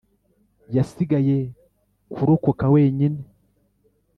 [0.75, 1.37] yasigaye
[2.13, 3.21] kurokoka wenyine.